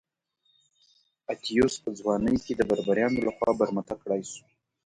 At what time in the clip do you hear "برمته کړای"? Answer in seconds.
3.59-4.21